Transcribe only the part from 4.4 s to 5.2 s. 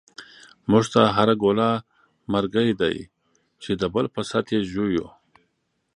یی ژوو